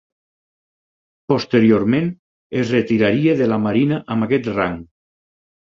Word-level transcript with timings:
Posteriorment 1.33 2.09
es 2.63 2.73
retiraria 2.79 3.39
de 3.43 3.51
la 3.53 3.63
Marina 3.67 4.03
amb 4.17 4.29
aquest 4.29 4.55
rang. 4.57 4.83